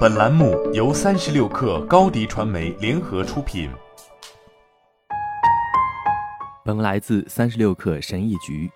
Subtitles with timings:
[0.00, 3.70] 本栏目由三十六氪高低传媒联合出品。
[6.64, 8.70] 本文来自三十六氪神译局。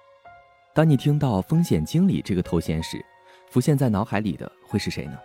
[0.74, 3.04] 当你听到风险经理这个头衔时，
[3.50, 5.18] 浮现在脑海里的会是谁呢？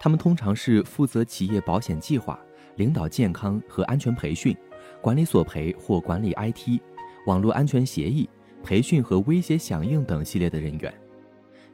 [0.00, 2.36] 他们通常是负责企业保险计划、
[2.74, 4.56] 领导健康和安全培训、
[5.00, 6.80] 管理索赔或管理 IT、
[7.26, 8.28] 网络安全协议、
[8.64, 10.92] 培训和威胁响应等系列的人员。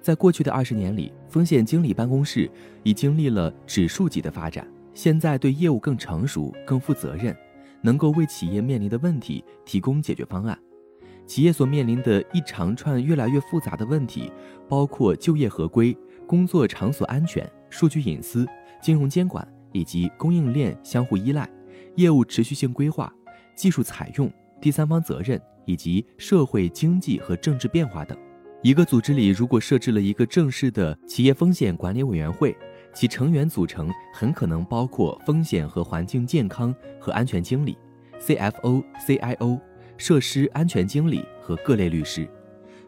[0.08, 2.50] 在过去的二十年里，风险经理办公室
[2.82, 7.36] 已经历了指数级的发展，现在对业务更成熟、更负责任，
[7.82, 10.58] 能够为企业面临的问题提供解决方案。
[11.26, 14.32] 企业所面临的一长串越来越复杂的问题，
[14.66, 15.94] 包括就业合规、
[16.26, 18.48] 工作场所安全、数据隐私、
[18.80, 21.46] 金融监管以及供应链相互依赖、
[21.96, 23.12] 业务持续性规划、
[23.54, 28.16] 技术采用、第三方责任以及社会经济和政治变化等。
[28.62, 32.56] 一个组织里如果设置了一个正式的企业风险管理委员会，
[32.92, 37.76] 其成员组成很可能包括风险和环境健康和安全经理、
[38.20, 39.60] CFO、CIO。
[40.00, 42.28] 设施安全经理和各类律师，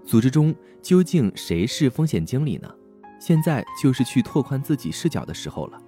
[0.07, 2.73] 组织中究竟谁是风险经理呢？
[3.19, 5.79] 现在就是去拓宽自己视角的时候了。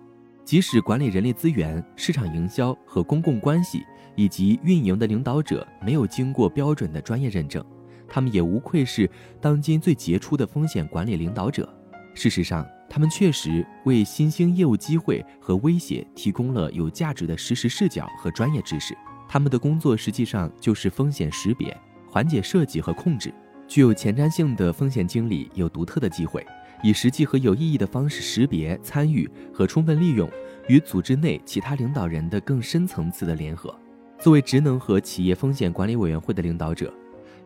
[0.45, 3.85] 即使管理人力资源、市场营销和公共关系
[4.17, 7.65] 以及运营的领导者没有经过标准的专业认证，
[8.13, 9.09] 他们也无愧是
[9.41, 11.67] 当今最杰出的风险管理领导者。
[12.13, 18.95] 事实上，他们确实为新兴业务机会和威胁提供了有价值的实时视角和专业知识。
[19.27, 21.75] 他们的工作实际上就是风险识别、
[22.07, 23.33] 缓解设计和控制。
[23.67, 26.47] 具有前瞻性的风险经理有独特的机会，
[26.83, 30.31] 以实际和有意义的方式识别、参与和充分利用
[30.69, 33.75] 与组织内其他领导人的更深层次的联合。
[34.19, 36.93] 作为职能和企业风险管理委员会的领导者，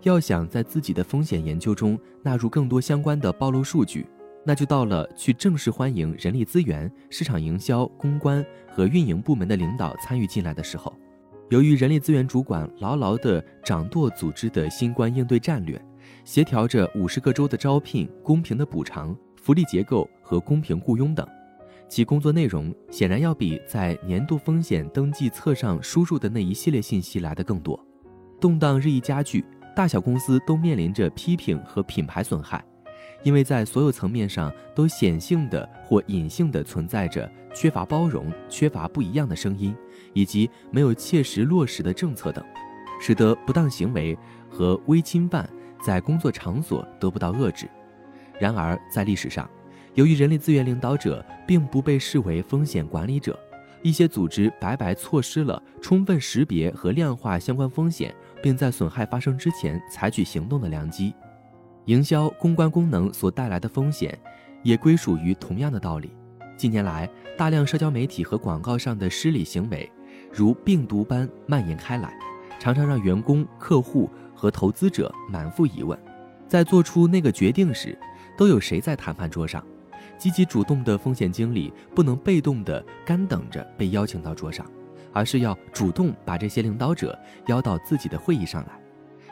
[0.02, 4.06] 要想在自己的风险研究中纳入更多相关的暴露数据，
[4.44, 10.94] 那就到了去正式欢迎人力资源、市场营销、公关和运营部门的领导参与进来的时候。
[11.48, 15.80] 由于人力资源主管牢牢地掌舵组织的新冠应对战略，
[16.24, 21.26] 协调着五十个州的招聘、公平的补偿、福利结构和公平雇佣等，
[21.88, 27.78] 其工作内容显然要比在年度风险登记册上输入的那一系列信息来得更多。
[28.40, 29.44] 动荡日益加剧，
[29.76, 32.64] 大小公司都面临着批评和品牌损害。
[33.22, 39.74] 因为在所有层面上都显性的或隐性的存在着缺乏包容、缺乏不一样的声音，
[40.12, 42.44] 以及没有切实落实的政策等，
[43.00, 44.16] 使得不当行为
[44.48, 45.48] 和微侵犯
[45.84, 47.68] 在工作场所得不到遏制。
[48.38, 49.48] 然而，在历史上，
[49.94, 53.36] 由于人力资源领导者并不被视为风险管理者，
[53.82, 61.14] 一些组织白白错失了充分识别和量化相关风险，并在损害发生之前采取行动的良机。
[61.86, 64.18] 营销公关功能所带来的风险，
[64.62, 66.10] 也归属于同样的道理。
[66.56, 69.90] 近年来，大量社交媒体和广告上的失礼行为，
[70.32, 72.12] 如病毒般蔓延开来，
[72.58, 75.98] 常常让员工、客户和投资者满腹疑问：
[76.48, 77.96] 在做出那个决定时，
[78.36, 79.64] 都有谁在谈判桌上？
[80.18, 84.64] 积极主动的风险经理不能被动地干等着被邀请到桌上，
[85.16, 88.78] 而是要主动把这些领导者邀到自己的会议上来。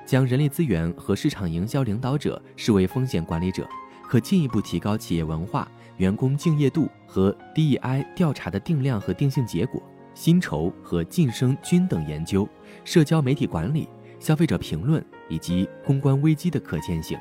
[0.06, 3.69] 将人力资源和市场营销领导者视为风险管理者，
[4.09, 9.83] 可进一步提高企业文化、员工敬业度和 DEI 调查的定量和定性结果、
[10.15, 12.49] 薪酬和晋升均等研究、
[12.83, 13.87] 社交媒体管理、
[14.19, 17.19] 消费者评论以及公关危机的可见性。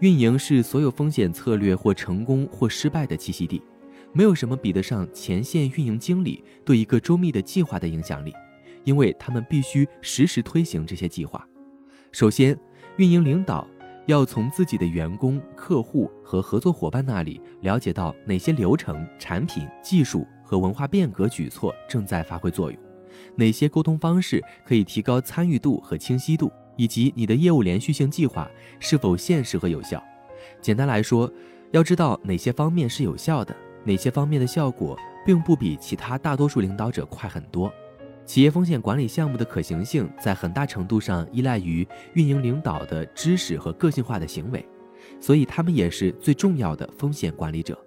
[0.00, 3.62] 运营是所有风险策略或成功或失败的栖息地，
[4.16, 8.32] 没有什么比得上前线运营经理对一个周密的计划的影响力，
[8.84, 11.44] 因为他们必须实时推行这些计划。
[12.12, 12.56] 首先，
[12.96, 13.66] 运营领导
[14.06, 22.80] 要从自己的员工、客户和合作伙伴那里了解到哪些流程、产品、技术和文化变革举措正在发挥作用，
[23.34, 28.48] 哪些沟通方式可以提高参与度和清晰度，以及你的业务连续性计划
[28.78, 30.00] 是否现实和有效。
[30.60, 31.28] 简单来说，
[31.72, 37.72] 要知道哪些方面是有效的，哪些方面的效果并不比其他大多数领导者快很多。
[38.26, 44.66] 企业风险管理项目的可行性在很大程度上依赖于运营领导的知识和个性化的行为，
[45.20, 47.78] 所以他们也是最重要的风险管理者。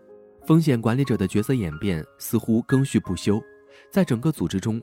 [0.46, 3.42] 风险管理者的角色演变似乎更续不休，
[3.92, 4.80] 在整个组织中，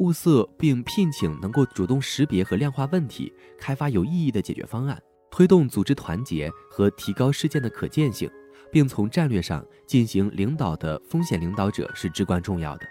[0.00, 5.00] 物色并聘请能够主动识别和量化问题、开发有意义的解决方案、
[5.30, 8.28] 推动组织团结和提高事件的可见性，
[8.70, 12.86] 并从战略上进行领导的风险领导者是至关重要的。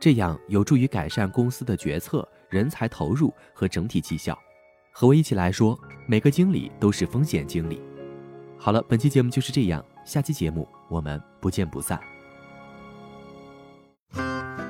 [0.00, 4.38] 这样有助于改善公司的决策、人才投入和整体绩效。
[4.92, 7.80] 和我一起来说，每个经理都是风险经理。
[8.58, 11.98] 好了，本期节目就是这样，下期节目我们不见不散。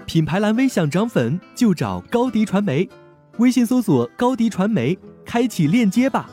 [0.07, 2.89] 品牌蓝 V 想涨粉就找高迪传媒，
[3.39, 6.31] 微信搜索高迪传媒，开启链接吧。